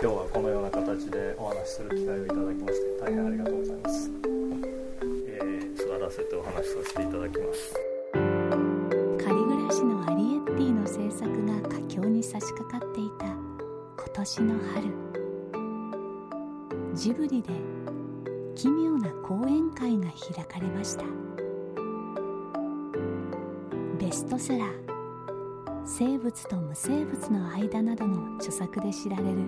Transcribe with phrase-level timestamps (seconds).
[0.00, 4.10] 今日はこのような形でお話しする機会をいただきまして大変ありがとうございます、
[5.26, 7.74] えー、座らせてお話しさせていただきます。
[9.18, 13.42] 仮暮らしのアリエッティの制作が佳境に差し掛かっていた今
[14.14, 14.92] 年の春。
[16.94, 17.52] ジブリで
[18.54, 21.04] 奇妙な講演会が開かれました。
[23.98, 24.87] ベストセラー
[25.90, 29.38] 「生物と無生物の間」などの著作で知られる。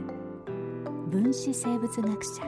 [1.10, 2.42] 分子生物学者。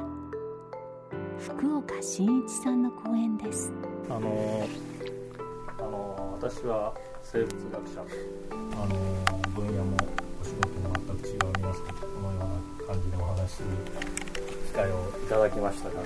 [1.38, 3.70] 福岡伸一さんの講演です。
[4.08, 4.66] あの
[5.78, 8.00] あの私は生物学者。
[8.50, 8.54] あ
[8.86, 9.96] の分野も
[10.40, 12.36] お仕事も全く違う皆さんとこのよ
[12.78, 13.68] うな感じでお話しする
[14.68, 16.00] 機会をいただきましたが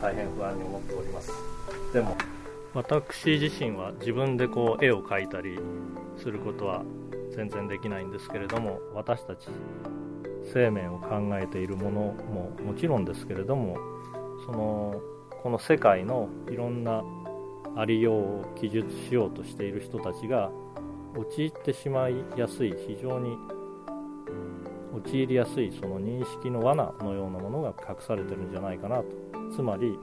[0.00, 1.32] 大変不安に思っております。
[1.92, 2.16] でも
[2.74, 5.58] 私自身は自分でこう絵を描いたり
[6.16, 6.84] することは
[7.34, 9.48] 全然できないんですけれども私たち
[10.52, 13.76] 生命を考えているものももちろんですけれども
[14.46, 15.00] その
[15.42, 17.02] この世界のいろんな
[17.76, 20.50] ありようを記述しようとしている人たちが
[21.16, 23.36] 陥ってしまいやすい非常に
[24.94, 29.04] 陥りやすいその認識の罠のようなものが隠されてるんじゃないかなと。
[29.54, 29.98] つまり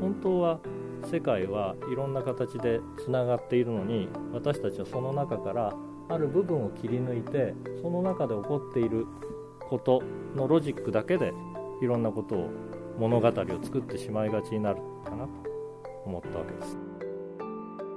[0.00, 0.60] 本当は
[1.04, 5.72] 世界はいろんな形でつながっているのに私たちはその中から
[6.08, 9.06] ある部分を切り抜いてその中で起こっている
[9.60, 10.02] こと
[10.36, 11.32] のロジックだけで
[11.80, 12.50] いろんなことを
[12.98, 13.32] 物語を
[13.62, 15.30] 作ってしまいがちになるかなと
[16.04, 16.76] 思ったわけです。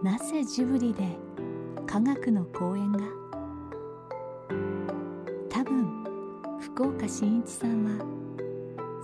[0.02, 1.04] なぜジブリで
[1.86, 3.00] 科学の講演が？
[5.50, 6.04] 多分
[6.60, 8.06] 福岡伸一さんは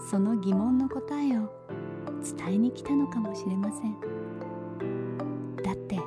[0.10, 1.52] その疑問の答えを
[2.20, 3.96] 伝えに来たのかもしれません。
[5.64, 6.00] だって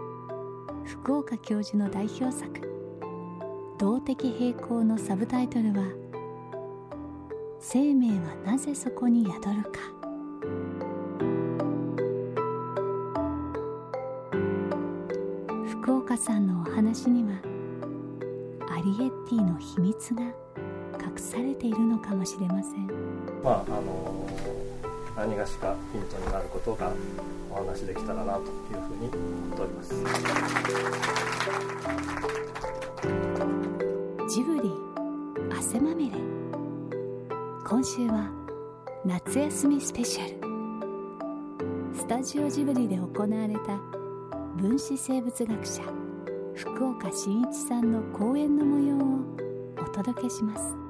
[0.85, 2.49] 福岡教授の代表作
[3.79, 5.85] 「動的平衡」のサブタイトルは
[7.61, 9.71] 「生命はなぜそこに宿るか。
[15.83, 17.39] 福岡さんのお話には
[18.69, 20.33] アリエッティの秘密が隠
[21.17, 22.87] されているのかもしれません。
[23.43, 24.27] まああの
[25.17, 26.93] 何がしかヒントになることが
[27.51, 28.49] お話できたらなという
[28.89, 29.95] ふうに思っております。
[34.35, 34.71] ジブリ
[35.55, 36.17] 汗まみれ。
[37.67, 38.31] 今週は
[39.05, 40.43] 夏休みスペシャル。
[41.95, 43.79] スタジオジブリで行われた
[44.57, 45.83] 分子生物学者
[46.55, 49.01] 福岡伸一さんの講演の模様を
[49.79, 50.82] お届けします。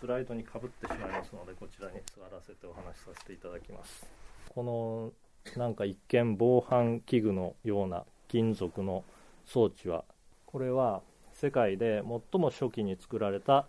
[0.00, 4.06] スライドにかぶってしまいますのでこちらに座らせてお話しさせていただきます。
[4.48, 5.12] この
[5.58, 9.04] なんか一見防犯器具のような金属の
[9.44, 10.04] 装置は
[10.46, 11.02] これは
[11.34, 12.02] 世界で
[12.32, 13.66] 最も初期に作られた、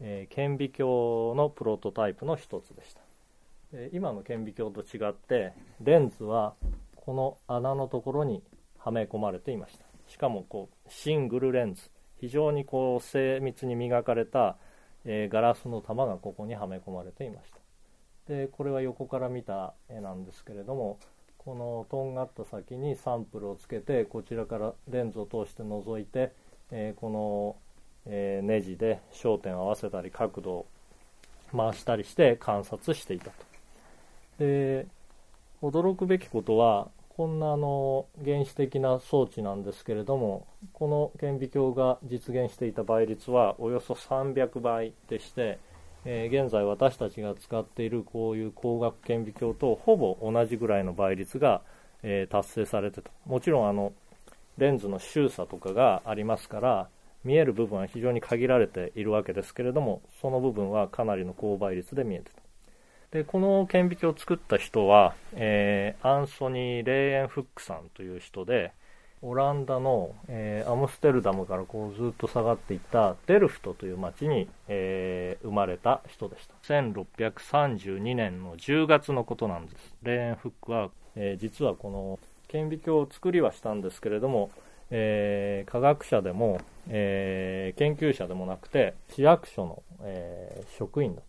[0.00, 3.00] えー、顕微鏡のプロトタイプの一つでした。
[3.72, 6.54] で今の顕微鏡と違ってレンズは
[6.96, 8.42] この穴のところに
[8.78, 9.84] はめ込まれていました。
[10.08, 11.82] しかもこうシングルレンズ。
[12.20, 14.56] 非常にこう精密に磨かれた、
[15.10, 17.58] え、ガラスの玉がここにはめ込まれていました。
[18.28, 20.98] でこれは横から見た絵なんですけれども
[21.38, 26.32] このとんがった先にサンプルをつけてこちらからレンズを通して覗いて、
[26.70, 27.56] え、この、
[28.04, 30.66] え、ネジで焦点を合わせたり角度を
[31.56, 33.32] 回したりして観察していたと。
[34.38, 34.86] で
[35.62, 45.58] 驚くべきことはこんなあの原始的な装置なんですけれどもこの顕微鏡が実現していた倍率はおよそ300倍でして
[46.04, 51.60] えー、現在私たちが使っているこういう光学顕微鏡とほぼ同じぐらいの倍率が、
[52.02, 53.10] えー、達成されてと。
[53.26, 53.92] もちろんあの
[54.56, 56.88] レンズの周差とかがありますから
[57.24, 62.40] 見える部分は非常に限られているわけですけれどもその部分はかなりの高倍率で見えてた
[63.10, 68.72] でこの顕微鏡を作った人は、えー、アンソニー・レーエン・フックさんという人で、
[69.22, 76.54] オランダの、えー、アムステルダムからこうずっと下がっていったデルフトという町に、えー、生まれた人でした。
[76.62, 79.94] 1632年の10月のことなんです。
[80.02, 82.18] レーエン・フックは、えー、実はこの
[82.48, 84.50] 顕微鏡を作りはしたんですけれども、
[84.90, 91.24] え科学者でも、え研究者でもなくて市役所の、え職員だっ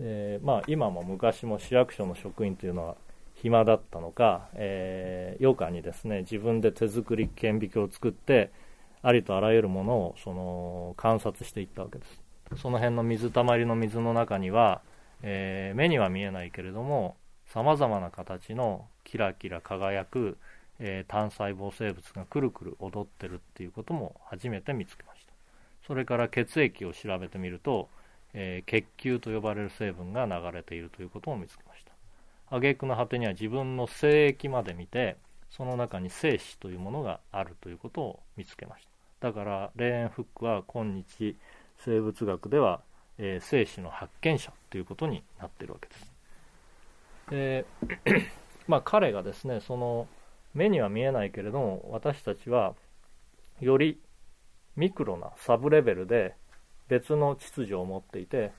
[0.00, 2.96] で、まあ、今も昔も市役所の職員というのは
[3.34, 8.50] 暇だったのか、えー、余暇にですね自分で手作り顕微鏡を作って
[9.02, 12.20] ありとあらゆるものをその観察していったわけです。
[12.56, 14.82] その辺の水たまりの水の中には、
[15.22, 20.36] えー、目には見えないけれどもさまざまな形のキラキラ輝く、
[20.80, 25.32] えー、単細胞生物がくるくる踊ってるっていうことも初めて見つけました。
[25.86, 27.88] それから血液を調べてみると、
[28.34, 31.92] えー、血球と呼ばれる成分が流れているということも見つけました。
[32.56, 35.16] 挙句の果てには自分の精液まで見て
[35.50, 38.84] その中に精子というものがあるということを見つけまし
[39.20, 39.28] た。
[39.28, 41.36] だからレーン・フックは今日
[41.78, 42.80] 生物学では、
[43.18, 46.12] えー、精子の発見者ということになっているわけです。
[47.30, 47.64] で
[48.66, 50.06] まあ彼がですねその
[50.54, 52.74] 目には見えないけれども私たちは
[53.60, 54.00] より
[54.76, 56.34] ミクロなサブレベルで
[56.90, 58.50] 別の秩序を持っていて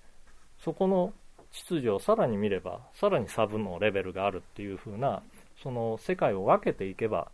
[0.63, 1.13] そこの
[1.51, 5.21] 秩序をさらに見ればさらにサブのレベルがあるっていう風な
[5.61, 7.29] その世界を分けていけば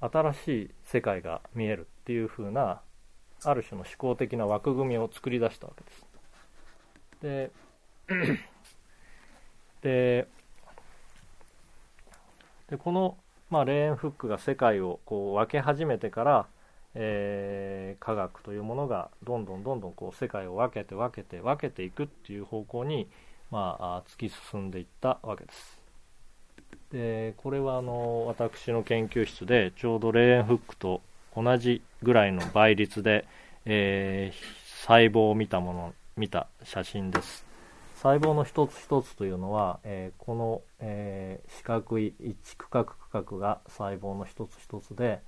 [0.00, 2.80] 新しい世界が見えるっていう風な
[3.44, 6.06] ある種の思考的な枠組みを作り出したわけです。
[7.22, 7.50] で
[9.82, 10.26] で
[12.68, 13.16] でこの、
[13.50, 16.46] まあ、レーン・フックが世界をこう分け始めてから
[16.98, 23.06] えー、科学というものがどんどんどんどんこう世界を分けて分けて分けていくっていう方向に、
[23.50, 25.80] まあ、突き進んでいったわけです。
[26.90, 31.02] でこれはあの私の研究室でちょうどレーンフックと
[31.36, 33.26] 同じぐらいの倍率で、
[33.66, 37.44] えー、細胞を見たもの見た写真です。
[37.96, 45.20] 細胞の一つ一つというのは、えー、この、えー、四角い一区画区画が細胞の一つ一つで、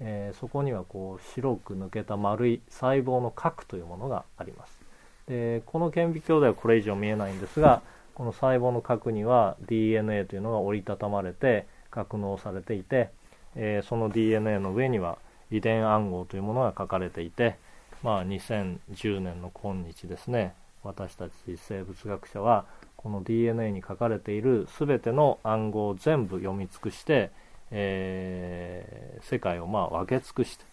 [0.00, 4.80] えー、そこにはこう白く抜けた丸い細胞の核というものがあります。
[5.26, 7.82] でこの顕微鏡ではこれ以上見えないんですが
[8.14, 13.10] この細胞の核には DNA というのが折りたたまれて格納されていて、
[13.54, 15.18] えー、その DNA の上には
[15.50, 17.56] 遺伝暗号というものが書かれていて、
[18.02, 22.64] まあ、2010年の今日ですね私たち生物学者は
[22.96, 27.30] この DNA に書かれている全ての暗号を全部読み尽くして
[27.70, 30.64] えー、世界をまあ分け尽くして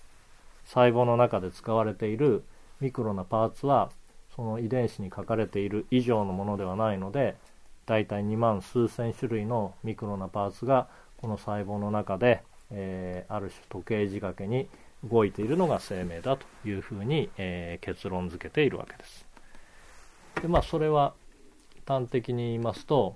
[0.65, 2.43] 細胞の中で使われている
[2.81, 3.91] ミクロなパーツは
[4.35, 7.35] その遺伝子に書かれている以上のものではないので
[7.85, 10.87] だいたい2万数千種類のミクロなパーツが
[11.21, 14.67] この細胞の中で、えー、ある種時計仕掛けに
[15.03, 19.25] 動いているのが生命だというふうに、えー、結論付けているわけです。
[20.41, 21.13] でまあそれは
[21.87, 23.15] 端的に言いますと、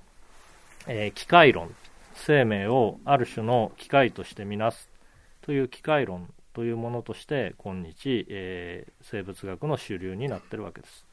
[0.87, 1.73] えー、機械論
[2.19, 4.89] 生命をある種の機械としてみなす
[5.41, 11.05] という機械論というものとして今日、えー、生物学の主流になってるわけです。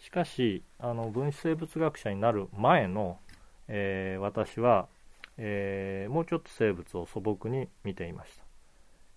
[0.00, 3.18] しかしあの分子生物学者になる前の、
[3.68, 4.86] えー、私は、
[5.38, 8.44] えー、もうちょっと生物を素朴に見ていました。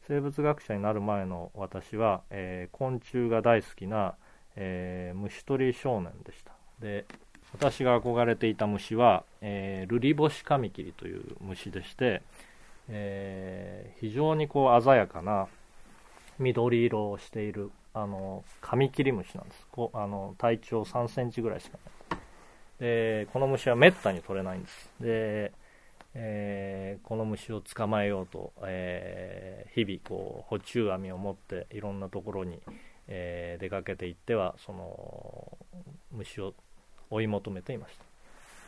[0.08, 4.16] 生物学者になる前の私は、え昆虫が大好きな、
[4.56, 6.54] え虫取り少年でした。
[6.80, 7.06] で
[7.54, 12.22] 私が憧れていた虫は、えー、ルリボシカミキリという虫でして、
[12.90, 15.48] えー、非常にこう鮮やかな
[16.40, 19.66] 緑色をしているあのカミキリムシなんです。
[19.72, 21.78] こあの体長3センチぐらいしか
[22.12, 22.20] ない。
[22.80, 24.90] でこの虫はめったに取れないんです。
[25.00, 25.52] で、
[26.14, 32.60] えー、この虫を捕まえようと、えー、日々こう捕虫網を持っていろんなところに、
[33.08, 35.58] えー、出かけていってはその
[36.12, 36.54] 虫を
[37.10, 38.04] 追い求めていました、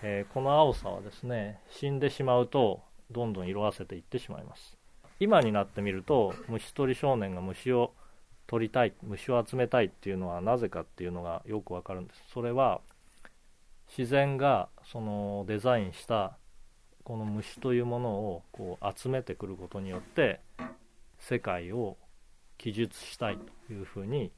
[0.03, 2.81] えー、この青さはですね死んでしまうと
[3.12, 4.77] どんどん色あせていってしまいます。
[5.19, 7.93] 今になってみると虫取り少年が虫を
[8.48, 12.24] 取りたい虫を集めたいっていうのはなぜかっていうのがよくわかるんです。
[12.34, 12.81] それは
[13.98, 16.38] 自然がそのデザインした
[17.03, 20.39] この虫というものをこう集めてくることによって
[21.17, 21.98] 世界を
[22.58, 24.31] 記述したいというふうに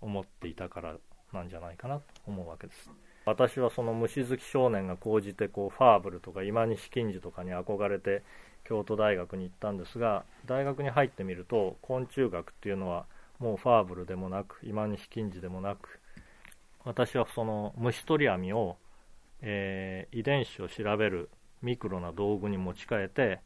[0.00, 0.96] 思っていたから
[1.32, 2.90] なんじゃないかなと思うわけです。
[3.26, 8.22] 私はその虫好き少年が高じてこうファーブルとか今西金次とかに憧れて
[8.64, 13.06] 京都大学に行ったんですが大学に入ってみると昆虫学っていうのは
[13.38, 16.00] もうファーブルでもなく今西金次でもなく
[16.84, 18.76] 私はその虫取り網を、
[19.40, 21.30] えー、遺伝子を調べる
[21.62, 23.40] ミクロな道具に持ち替えて、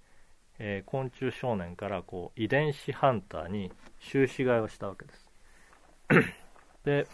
[0.58, 3.70] えー、昆虫少年からこう遺伝子ハンターに
[4.00, 5.28] 収子替えをしたわけです。
[6.84, 7.06] で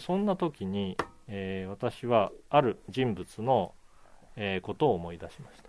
[0.00, 0.96] そんな時に
[1.28, 3.72] えー、私はある人物の、
[4.36, 5.68] えー、ことを思い出しました。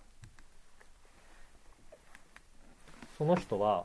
[3.17, 3.83] その人は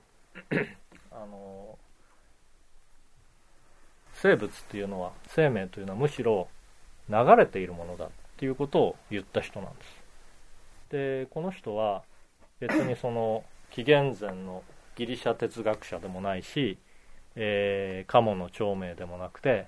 [1.10, 1.76] あの
[4.12, 6.48] 生物っていうのは生命というのはむしろ
[7.08, 10.04] 流れているものだっていうことを言った人なんです。
[10.90, 12.02] でこの人は
[12.60, 14.62] 別にその紀元前の
[14.94, 16.78] ギリシャ哲学者でもないし、
[17.34, 19.66] えー、鴨の長命でもなくて、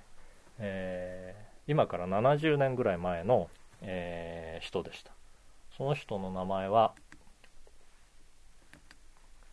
[0.59, 3.49] えー今から70年ぐらい前の
[3.81, 5.11] えー、人でした。
[5.75, 6.93] その人の名前は、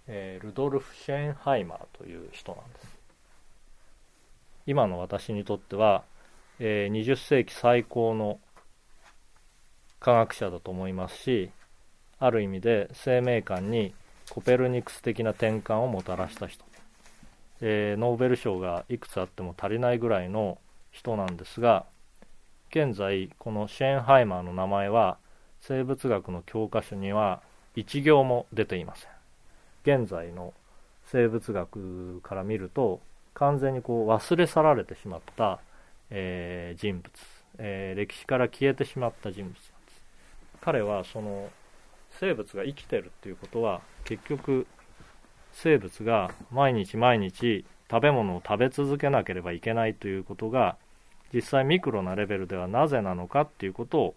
[0.06, 2.98] えー、ルドルフ・シェンハイマーという人なんです。
[4.66, 6.04] 今の私にとっては、
[6.58, 8.40] えー、20世紀最高の
[10.00, 11.50] 科学者だと思いますし
[12.18, 13.94] ある意味で生命観に
[14.30, 16.64] コペルニクス的な転換をもたらした人、
[17.60, 20.58] えー、ノーベル賞がいくつあっても足りないぐらいの
[20.92, 21.84] 人なんですが
[22.74, 25.18] 現在このシェーンハイマーの名前は
[25.60, 27.40] 生物学の教科書には
[27.76, 29.10] 1行も出ていません。
[30.00, 30.52] 現在の
[31.04, 33.00] 生物学から見ると
[33.32, 35.60] 完全にこう忘れ去られてしまった、
[36.10, 37.12] えー、人物、
[37.58, 39.46] えー、歴史から消えてしまった人物。
[39.46, 40.02] なんです
[40.60, 41.50] 彼はその
[42.18, 44.66] 生物が生きてるっていうことは結局
[45.52, 50.76] 生物が毎日毎日食べ物を食べ続けなければいけないということが
[51.34, 54.14] 実際ミクロなレベルではなぜなのかっていうことを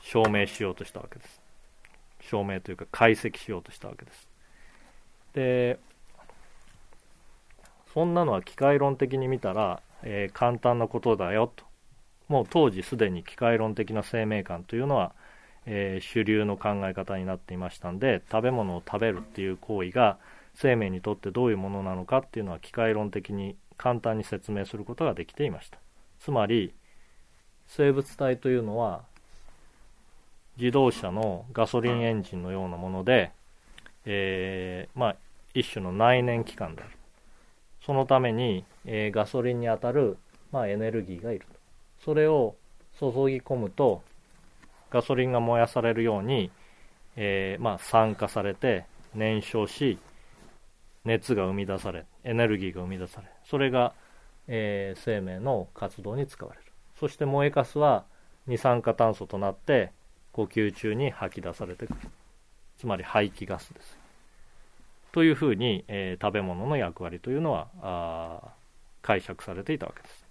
[0.00, 1.42] 証明しようとしたわけです。
[2.22, 4.28] 証明というか解析しようとしたわけです。
[5.34, 5.78] で、
[7.92, 11.64] そんなのは機械論的に見たら、えー、簡単なことだよと。
[12.28, 15.12] もう当時すでに機械論的な生命感というのは、
[15.66, 20.16] えー、主流の考え方になっていましたんで、食べ物を食べるっていう行為が
[20.54, 25.78] 生命にとってどういうものなのかっていうのは機械論的に簡単に説明することができていました。
[26.20, 26.72] つまり
[27.66, 29.02] 生物体というのは
[30.56, 33.32] 自動車のガソリンエンジンのようなもので、
[34.04, 35.16] えー、まあ、
[35.54, 36.90] 一種の内燃機関である。
[37.84, 40.16] そのために、えー、ガソリンにあたる、
[40.52, 41.46] まあ、エネルギーがいる
[42.02, 42.54] それを
[42.98, 44.02] 注ぎ込むと
[44.90, 46.50] ガソリンが燃やされるように、
[47.16, 49.98] えー、まあ、酸化されて燃焼し
[51.04, 53.94] 熱が生み出されエネルギーが生み出されそれが、
[54.48, 56.64] えー、生命の活動に使われる。
[56.98, 58.04] そして燃えかすは
[58.46, 59.92] 二酸化炭素となって
[60.32, 61.98] 呼吸中に吐き出されてくる。
[62.78, 63.98] つまり排気ガスです。
[65.12, 68.42] というふうに、えー、食べ物の役割というのは
[69.02, 70.24] 解釈されていたわけです。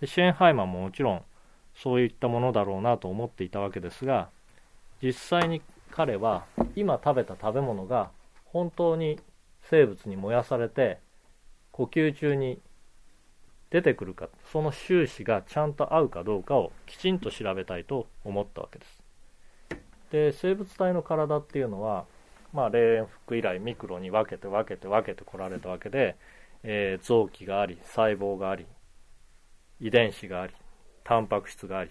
[0.00, 1.22] でシェンハイマーももちろん
[1.74, 4.28] そういったものだろうなと思っていたわけですが
[5.02, 8.10] 実際に彼は今食べた食べ物が
[8.46, 9.18] 本当に
[9.62, 10.98] 生物に燃やされて
[11.80, 12.60] 呼吸中に
[13.70, 19.02] 出てくるかその収支がちゃんと合うかどうかをきちんと調べたいと思ったわけです。
[20.10, 22.04] で生物体の体っていうのは
[22.52, 26.16] まあ霊園服以来ミクロに分けて分けて分けてこられたわけで、
[26.64, 28.66] えー、臓器があり細胞があり
[29.80, 30.52] 遺伝子があり
[31.02, 31.90] タンパク質があり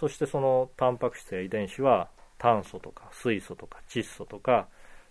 [0.00, 4.68] そしてそのタンパク質や遺伝子は炭素とか水素とか窒素とか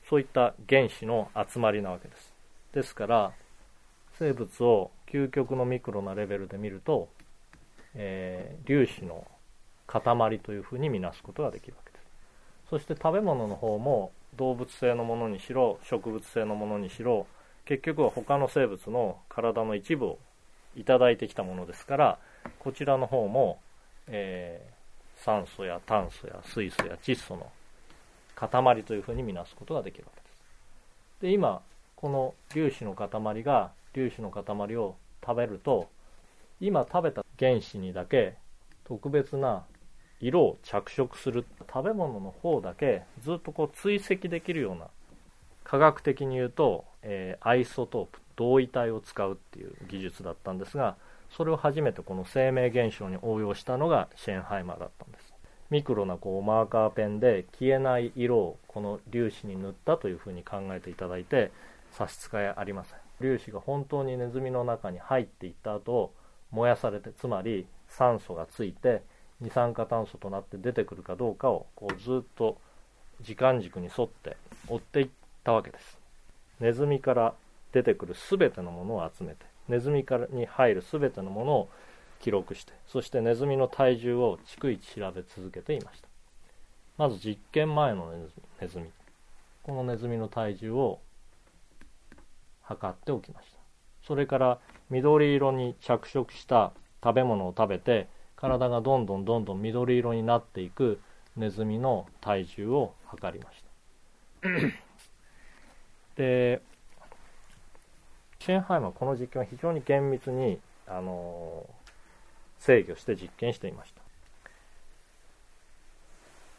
[0.10, 2.34] そういった原子の集まりなわけです。
[2.74, 3.34] ですから
[4.18, 7.10] 生物を究極のミクロなレベルで見ると、
[7.96, 9.26] えー、粒子の
[9.88, 17.28] 塊というふうに見なすことができるわけですそして食べ物の方も動物性のものにしろ植物性のものにしろ
[17.66, 20.20] 結局は他の生物の体の一部を
[20.76, 22.18] いただいてきたものですから
[22.60, 23.60] こちらの方も、
[24.08, 27.52] えー、酸素や炭素や水素や窒素の
[28.36, 31.22] 塊というふうに見なすことができるわけです。
[31.22, 31.62] で今
[31.96, 35.90] この粒子の塊が粒子の塊を食べると
[36.60, 38.36] 今食べた原子にだけ
[38.84, 39.64] 特別な
[40.20, 44.88] 色を着色する食べ物の方だけずっとこう追跡できるような
[45.64, 50.96] 科学的に言うと、えー、アイソトープ同位体を使うっていう技術だったんですが
[51.36, 55.34] それを初めてこの生命現象に応用したのがシェーンハイマーだったんです。
[55.72, 61.52] ミクロなこうマーカーペンで消えない色をこの粒子に塗ったというふうに考えていただいて
[61.92, 63.05] 差し支えありません。
[63.20, 66.14] 粒子が本当にネズミの中に入っていった後
[66.52, 69.02] 燃やされてつまり酸素がついて
[69.42, 72.58] 二酸化炭素となって出てくるかどうかをこうずっと
[73.22, 75.10] 時間軸に沿って追っていっ
[75.44, 76.00] たわけです。
[76.60, 77.34] ネズミから
[77.72, 81.70] 出てくる全てのものを集めてネズミからに入る全てのものを
[82.22, 86.08] 記録してそしてネズミの体重を逐一調べ続けていました。
[86.98, 88.10] まず実験前の
[88.62, 88.86] ネズミ
[89.64, 91.00] このネズミの体重を
[92.66, 93.60] 測っておきました。
[94.06, 96.72] それから緑色に着色した
[97.04, 101.00] 食べ物を食べて体がどんどんどんどん緑色になっていく
[101.36, 103.64] ネズミの体重を測りまし
[104.42, 104.50] た。
[106.16, 106.62] で
[108.40, 111.66] シェンハイムはこの実験は非常に厳密にあの
[112.60, 114.02] 制御して実験していました。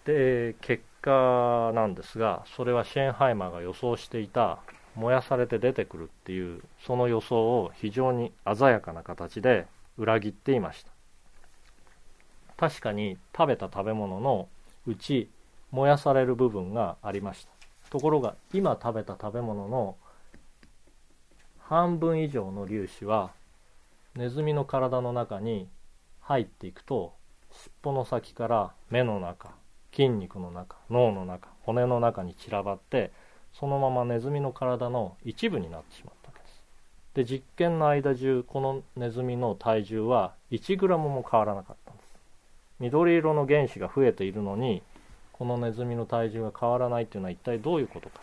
[0.05, 4.59] で結果なんですがそれはシェーンハイマーが予想していた
[4.97, 9.67] 燃やされて出てくるっていうその予想を非常に鮮やかな形で
[9.99, 10.91] 裏切っていました。
[12.57, 14.49] 確かに食べた食べ物の
[14.87, 15.29] うち
[15.71, 17.53] 燃やされる部分がありました。
[17.91, 19.97] ところが今食べた食べ物の
[21.61, 23.31] 半分以上の粒子は
[24.15, 25.69] ネズミの体の中に
[26.21, 27.13] 入っていくと
[27.53, 29.51] 尻尾の先から目の中
[29.93, 33.13] 筋肉の中脳の中骨の中に散らばって
[33.59, 36.63] そのままネズミの体の一部になってしまったわけです。
[37.15, 42.07] で実験の間中このネズミの体重は 1g も変わらなかったんです。
[42.81, 44.83] 緑色の原子が増えているのに
[45.33, 48.21] このネズミの体重が変わらないっていうのは一体どういうことか。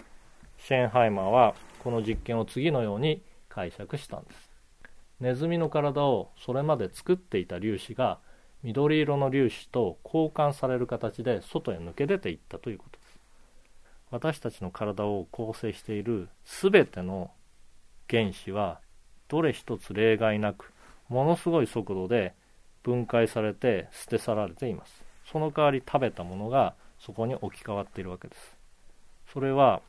[0.59, 4.51] シェーンハイマーはこの実験を次のように解釈したんです。
[5.19, 8.19] ネズミの体をそれまで作っていた粒子が
[8.61, 13.02] 緑色の粒子と交換される形で外へ抜け出ていったということ。
[14.13, 17.31] 私たちの体を構成している全ての
[18.07, 18.79] 原子は
[19.27, 20.71] どれ一つ例外なく
[21.09, 22.35] ものすごい速度で
[22.83, 25.03] 分解されて捨て去られています。
[25.25, 28.55] その代わり食べたものがそこに置き換わっているわけです。
[29.33, 29.81] それは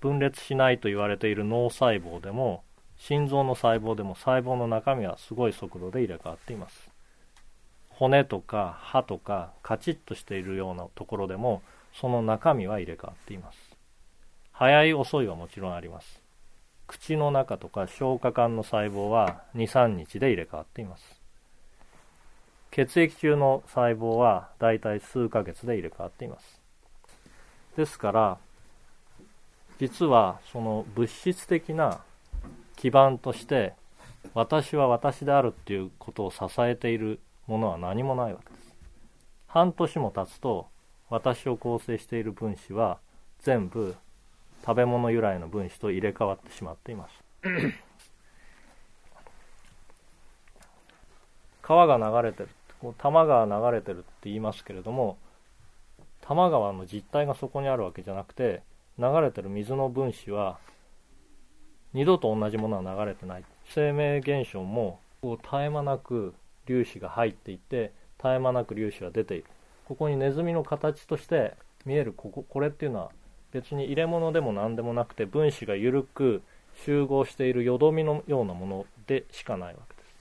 [0.00, 2.64] 分裂しないと言われている脳細胞でも
[2.98, 6.90] 心臓の細胞でも細胞の中身はすごい速度で入れ替わっています。
[7.88, 11.62] 骨とか歯とかカチッとしているようなところでも
[12.00, 13.58] その中身は入れ替わっています。
[14.52, 16.22] 早い遅いはもちろんあります。
[16.86, 21.20] 口の中とか消化管の細胞は23日で入れ替わっています。
[22.70, 26.60] 血液中の細胞はだいたい数ヶ月で入れ替わっています。
[27.76, 28.38] ですから
[29.78, 32.00] 実はその物質的な
[32.76, 33.74] 基盤として
[34.34, 38.74] 私は私であるっていうことを支えているものは何もないわけです。
[39.46, 40.68] 半年も経つと
[41.08, 42.98] 私を構成している分子は
[43.40, 43.94] 全部
[44.62, 47.12] 食べ物由来の分子と入れ替わってしまっています。
[51.62, 52.48] 川が流れてる
[52.80, 55.18] こう多摩川流れてるって言いますけれども
[56.20, 58.62] 多摩川の実態がそこにあるわけじゃなくて
[58.98, 60.58] 流れてる水の分子は
[61.92, 63.44] 二度と同じものは流れてない。
[63.68, 66.34] 生命現象もこう絶え間なく
[66.66, 69.44] 粒子が入っていって絶え間なく粒子が出ている
[69.86, 73.10] ここにネズミの形として見えるこここれっていうのは
[73.52, 76.42] 別に入れ物でも何でもなくて分子が緩く
[76.84, 80.14] 集合しているよどみのようなものでしかないわけです。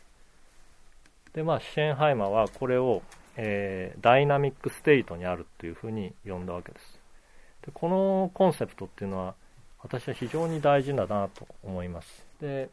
[1.33, 3.01] でまあシェンハイマーはこれを、
[3.35, 6.99] えー、ダイナミックステイトにあるっていうふうに呼んだわけです
[7.65, 9.35] でこのコンセプトっていうのは
[9.81, 12.69] 私は非常に大事だなと思いますで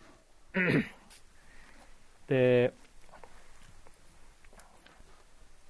[2.28, 2.72] で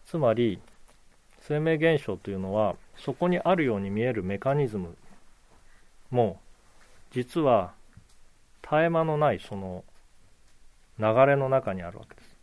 [0.05, 0.61] つまり
[1.47, 4.97] 生命現象というのはそこにあるように見えるメカニズム
[6.11, 6.41] も
[7.11, 7.73] 実は
[8.63, 9.85] 絶え間のないその
[10.99, 12.37] 流れの中にあるわけです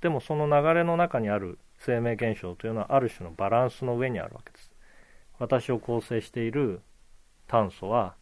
[0.00, 4.70] でもその流れの中にある生命現象というのはある種のバランスの上にあるわけです。
[5.38, 6.80] 私を構成している
[7.46, 8.14] 炭素は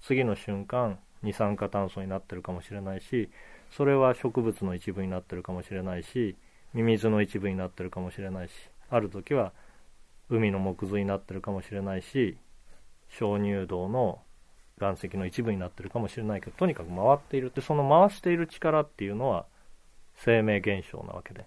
[0.00, 3.30] 次の瞬間二酸化炭素になってるかもしれないし
[3.70, 6.36] それは植物の一部になってるかもしれないし
[6.72, 8.52] ミミズの一部になってるかもしれないし
[8.90, 9.52] ある時は
[10.30, 12.36] 海の木髄になってるかもしれないし
[13.18, 14.20] 鍾乳洞の
[14.80, 17.52] 岩石の一部になってるかもしれないけどとにかく回っている。
[17.54, 19.46] でその回している力っていうのは
[20.16, 21.46] 生命現象なわけで。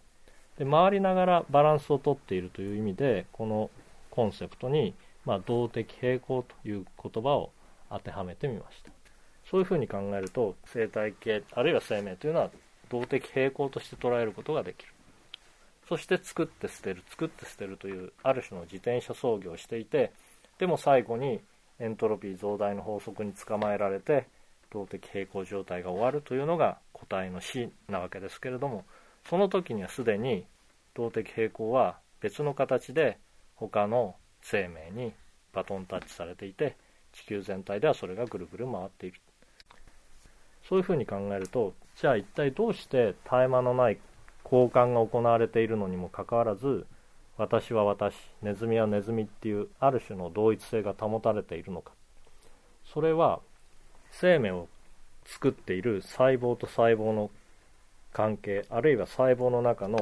[0.58, 3.70] で回りながらバランスをとっているという意味でこの
[4.10, 7.52] コンセプトに、まあ、動的平衡という言葉を
[7.90, 8.92] 当てはめてみました。
[9.50, 12.50] そういうふうに考えると生態系あるいは生命というのは
[12.90, 14.94] 動的平衡として捉えることができる。
[15.88, 20.12] そして作って捨てる作って捨てるというある種の自転車操業をしていて
[20.60, 21.40] でも最後に
[21.80, 24.28] エントロピー増大の法則に捕まえられて
[24.72, 28.84] 動的平衡状態が終わるというのが個体の死なわけですけれども
[29.30, 30.46] その時にはすでに
[30.94, 33.18] 動的平衡は別の形で
[33.56, 35.14] 他の生命に
[35.54, 36.76] バトンタッチされていて
[37.14, 39.20] 地球全体ではそれがぐるぐる回っている。
[40.68, 43.98] そういうふうに考えるとじゃあ一体どうして絶え間のない
[44.52, 46.86] 交換が行われているのにもかかわらず
[47.38, 51.92] 私は私ネズミはネズミっていうある種の同一性が保たれているのか。
[52.86, 53.42] それは
[54.12, 54.68] 生命を
[55.26, 57.30] 作っている細胞と細胞の
[58.14, 60.00] 関係あるいは細胞の中の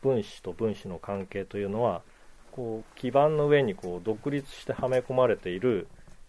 [0.00, 2.02] 分子と分子の関係というのは
[2.52, 5.88] こう基盤の上にこう独立してはめ込まれている、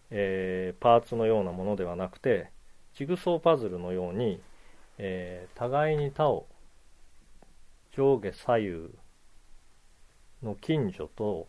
[0.09, 2.49] えー、パーツのようなものではなくて
[2.95, 4.41] ジグソーパズルのように、
[4.97, 6.45] えー、互いに他を
[7.91, 8.89] 上下左右
[10.43, 11.47] の近所と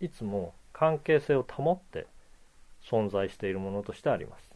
[0.00, 2.06] いつも関係性を保って
[2.82, 4.54] 存在しているものとしてあります。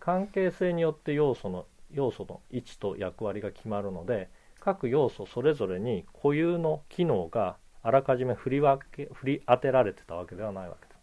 [0.00, 4.28] 関係性によって要素の要素の位置と役割が決まるので
[4.60, 10.94] 各要素それぞれに固有の機能があらかじめ振り分け振り当てられてたわけではないわけで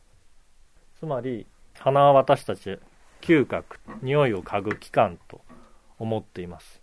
[0.95, 1.47] すつまり
[1.79, 2.77] 鼻は私たち
[3.21, 5.41] 嗅覚匂いを嗅ぐ器官と
[5.97, 6.81] 思っています。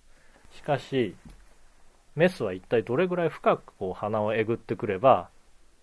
[0.53, 1.15] しかし
[2.17, 5.29] メスは一体どれぐらい深くこう鼻をえぐってくれば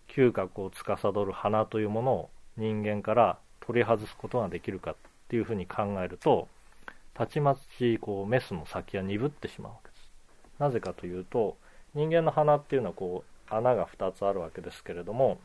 [0.09, 4.95] 嗅覚を司る鼻というものを人間から取り外すことができるかっ
[5.29, 6.47] ていうふうに考えると
[7.13, 10.11] たちまちこうメスの先が鈍ってしまうわけです。
[10.59, 11.57] なぜかというと
[11.93, 15.39] 人間の鼻っていうのはこう穴が2つあるわけですけれども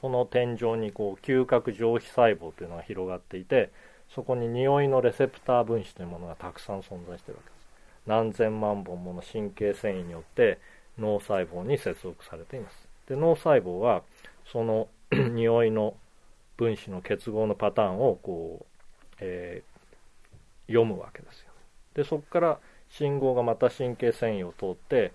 [0.00, 3.70] その天井にこう嗅覚上皮細胞というのが広がっていて
[4.14, 7.55] そこに匂いのレセプター分子というものがたくさん存在してるわけです。
[8.06, 10.58] 何千万本もの神経繊維によって
[10.98, 12.88] 脳細胞に接続されています。
[13.08, 14.02] で脳細胞は
[14.50, 15.94] その 匂いの
[16.56, 21.46] 分子の結合のパターンをこう、えー、読むわけですよ。
[21.94, 25.12] でそこから信号がまた神経繊維を通って、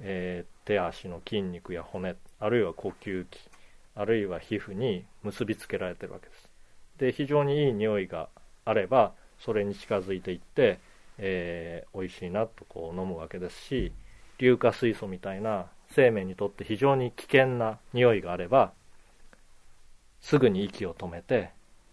[0.00, 3.48] えー、手足の筋肉や骨あるいは呼吸器
[3.94, 6.50] あるいは皮膚に結びつけられてるわけです。
[6.98, 8.28] で非常にいい匂いが
[8.64, 10.78] あればそれに近づいていって、
[11.18, 13.92] えー、美味しいなとこう飲むわけですし
[14.38, 18.72] 硫化水素みたいな生命にとって非常に危険な匂いがあれば
[20.20, 21.50] すぐに息を止めて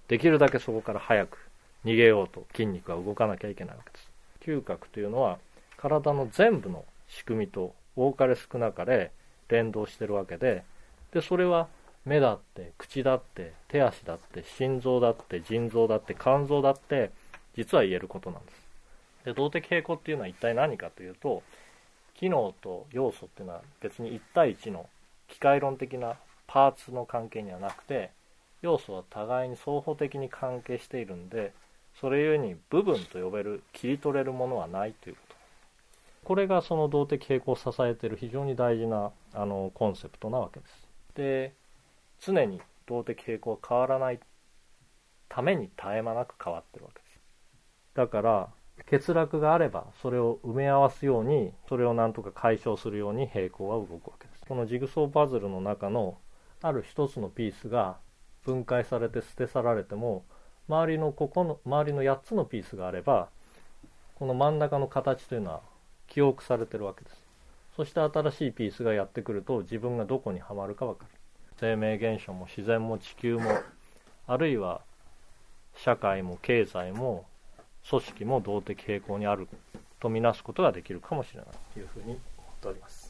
[0.08, 1.38] できるだけそこから早く
[1.86, 4.10] 逃げようと筋肉が動かなきゃいけないわけです。
[4.46, 5.38] 嗅覚というのは
[5.78, 9.12] 体の全部の仕組みと多かれ少なかれ
[9.50, 10.64] 連動してるわけで
[11.12, 11.68] でそれは
[12.06, 17.12] 目だって口だって手足だって心臓だって腎臓だって肝臓だって
[17.56, 18.63] 実は言えることなんです。
[19.26, 21.44] で動的平衡っていうのは一体何かというと
[22.16, 24.90] 機能と要素っていうのは別に1対1の
[25.28, 26.16] 機械論的な
[26.48, 28.12] パーツの関係にはなくて
[28.62, 31.54] 要素は互いに双方的に関係しているんで
[32.00, 35.36] それゆえに部分と呼べる切り取れるものはないということ。
[36.24, 40.88] これがその動的平衡を支えている非常に大事なあのコンセプトなわけです。
[41.16, 41.54] で
[42.22, 44.20] 常に動的平衡は変わらない
[45.28, 47.22] ために絶え間なく変わってるわけです。
[47.94, 48.50] だから
[48.90, 54.44] 欠落があればそれを埋め合わすようにそれをなんとか解消するように平行は動くわけです。
[54.48, 56.18] このジグソーパズルの中の
[56.62, 57.98] ある一つのピースが
[58.46, 60.26] 分解されて捨て去られても
[60.68, 63.30] 周りのここの周りの8つのピースがあれば
[64.16, 65.62] この真ん中の形というのは
[66.08, 67.18] 記憶されてるわけです。
[67.76, 71.10] そして新しいピースがやってくると自分がどこにはまるか分かる。
[71.60, 73.44] 生命現象も自然も地球も
[74.28, 74.82] あるいは
[75.76, 77.26] 社会も経済も
[77.90, 79.48] 組織も動的平衡にある
[80.00, 83.10] とみなすことができるかもしれないというふうに思っております。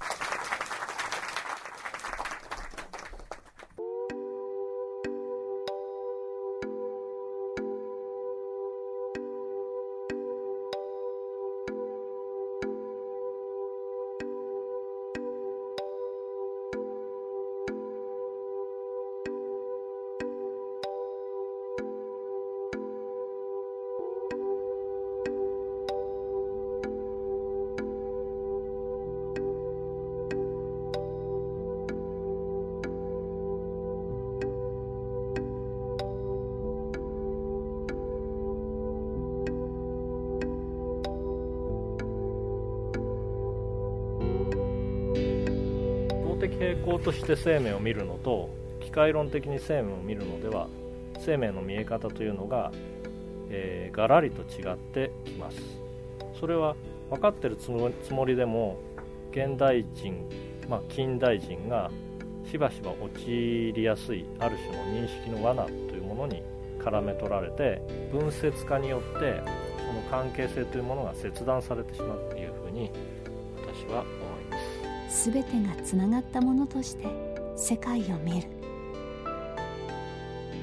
[46.47, 48.49] 的平衡として生命を見るのと
[48.81, 50.67] 機械論的に生命を見るのでは
[51.19, 52.71] 生命の見え方というのが、
[53.49, 55.57] えー、ガラリと違ってきます
[56.37, 56.75] それは
[57.09, 58.77] 分かってるつもりでも
[59.31, 60.27] 現代人、
[60.67, 61.89] まあ、近代人が
[62.49, 66.43] しばしば陥りやすいある種の認識の罠というものに
[66.79, 69.41] 絡め取られて分節化によって
[69.87, 72.91] その関係性というものが切断されてしまうというふうに。
[75.23, 77.07] 全てがつながったものとして
[77.55, 78.47] 世界を見る。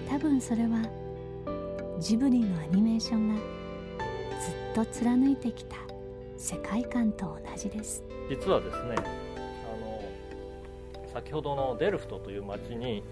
[0.07, 0.83] 多分それは
[1.99, 5.77] ジブリのアニメーションがずっと貫いてきた
[6.37, 8.05] 世界観と同じです。
[8.29, 9.01] 実はですねあ
[9.83, 10.03] の
[11.15, 13.03] 先ほどのデルフトという町に、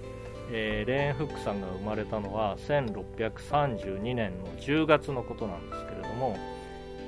[0.53, 6.37] えー、レーン・フックさんが生まれたのは1632年の10月のことなんですけれども、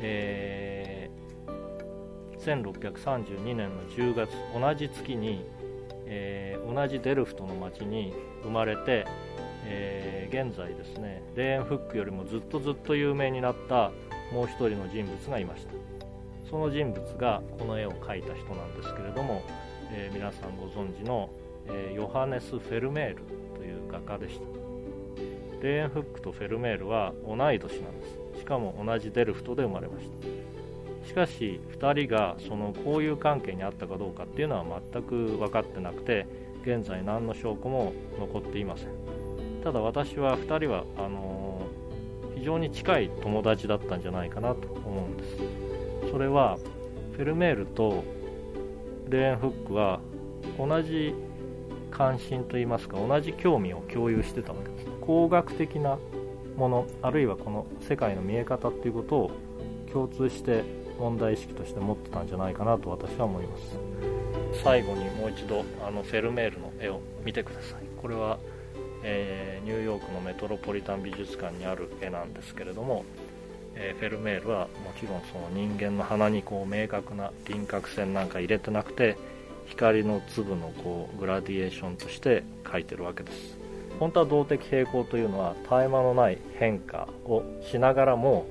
[0.01, 1.10] え
[2.45, 5.45] 1632年の10月同じ月に、
[6.07, 9.07] えー、同じデルフトの町に生まれて、
[9.65, 13.91] えー、現在ですねレーン・フックよりもずっとずっと有名になった
[14.33, 15.73] もう一人の人物がいました。
[16.51, 19.41] その人物がこの絵を描いた人なんですけれども、
[19.93, 21.31] えー、皆さんご存知の、
[21.69, 23.23] えヨハネス・フェルメール
[23.57, 24.61] という画家でした。
[25.63, 28.41] レーン・フックとフェルメールは同い年なんです。
[28.41, 30.50] しかも同じデルフトで生まれました。
[31.05, 36.27] しかし2人がその交友関係にあったかどうかっていうのは全く分かってなくて
[36.63, 38.89] 現在何の証拠も残っていません。
[39.65, 45.37] ただ私は2人はあのー、非常に近い友達だったんじゃないかなと思うんです。
[46.11, 46.59] それは
[47.13, 48.05] フェルメールと
[49.09, 50.01] レーン・フックは
[50.59, 51.15] 同じ
[51.91, 54.87] 関心といいますか同じ興味を共有してたわけです。
[55.01, 55.99] 工学的な
[56.57, 59.31] ものあるいはこの世界の見え方っていうことを
[59.93, 60.63] 共通して
[61.01, 63.63] 問題意識として持ってたんじゃないかなと私は思います。
[64.63, 67.81] 最後にもう一度あのフェルメールの絵を見てください。
[68.01, 68.39] これは、
[69.03, 73.05] えー、ニューヨークのメトロポリタン美術館にある絵なんですけれども、
[73.75, 79.17] えー、フェルメールはもちろんその人間の鼻にこう明確な輪郭線なんか入れてなくて
[79.67, 83.59] 光の粒のこうグラディエーションとして描いてるわけです。
[83.99, 88.47] 本当は動的平衡というのは絶え間のない変化をしながらも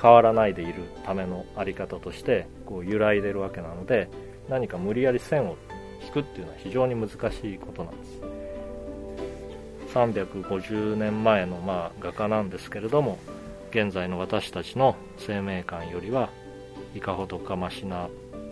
[0.00, 4.08] 変わらないでいるための在り方としてこう揺らいでるわけなので
[4.48, 5.56] 何か無理やり線を
[6.04, 8.20] 引くっていうのは非常に難しいことなんです。
[9.94, 13.18] 350年前のまあ画家なんですけれども
[13.70, 16.30] 現在の私たちの生命観よりは
[16.96, 18.08] いかほどかましな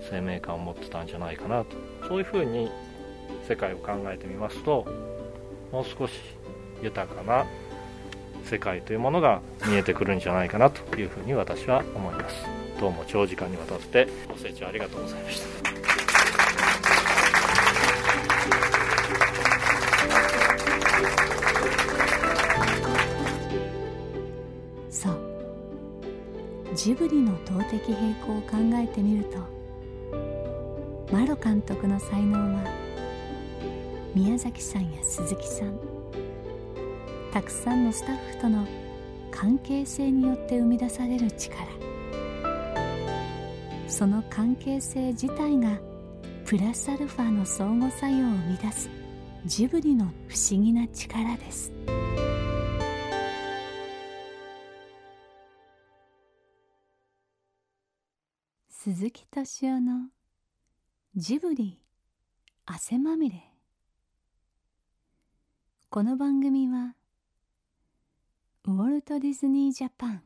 [0.08, 1.76] 生命感を持ってたんじゃないかなと。
[2.08, 2.70] そういうふうに
[3.48, 4.86] 世界を考えてみますと
[5.72, 6.12] もう少し
[6.82, 7.46] 豊かな
[8.44, 12.46] 世界というものが見えてくるんじゃないかなというふうに私は思います。
[12.80, 15.46] どうも長時間にわたってご清聴ありがとうございました。
[24.90, 25.18] そう。
[26.74, 29.38] ジブリの動的平衡を考えてみると
[31.12, 32.64] マロ監督の才能は
[34.14, 35.91] 宮崎さんや鈴木さん
[37.32, 38.66] たくさんのスタッフとの
[39.30, 41.66] 関係性によって生み出される力。
[43.88, 45.78] その関係性自体が
[46.44, 48.90] プラスアルファの相互作用を生み出す
[49.46, 51.72] ジブリの不思議な力です。
[58.68, 60.08] 鈴木敏夫の
[61.16, 61.80] ジブリ
[62.66, 63.42] 汗まみれ。
[65.88, 66.94] この番組は
[68.64, 70.22] ウォルト・ディズニー・ジャパン。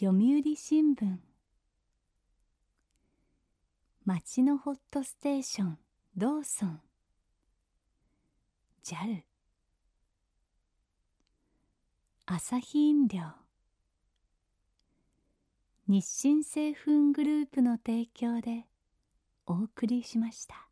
[0.00, 1.18] 読売新聞。
[4.06, 5.78] 町のホットステーション。
[6.16, 6.80] ローソン。
[8.82, 9.20] JAL
[12.24, 13.20] 朝日飲料。
[15.86, 18.64] 日清製粉グループの提供で
[19.44, 20.69] お送りしました。